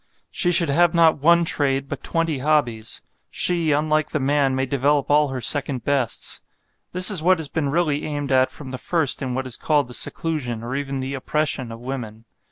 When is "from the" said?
8.49-8.79